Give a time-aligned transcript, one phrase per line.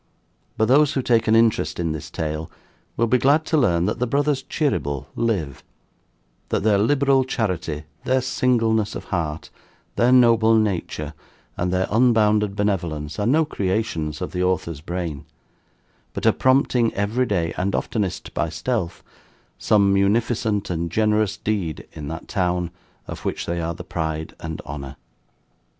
[0.57, 2.49] But those who take an interest in this tale,
[2.97, 5.63] will be glad to learn that the BROTHERS CHEERYBLE live;
[6.49, 9.51] that their liberal charity, their singleness of heart,
[9.97, 11.13] their noble nature,
[11.55, 15.23] and their unbounded benevolence, are no creations of the Author's brain;
[16.13, 19.03] but are prompting every day (and oftenest by stealth)
[19.59, 22.71] some munificent and generous deed in that town
[23.07, 24.95] of which they are the pride and honour."